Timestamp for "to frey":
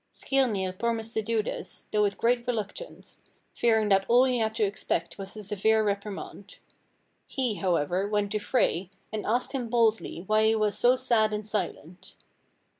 8.31-8.89